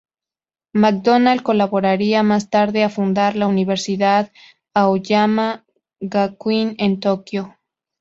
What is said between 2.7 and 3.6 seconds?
a fundar la